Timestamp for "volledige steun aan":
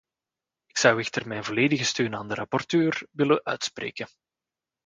1.43-2.27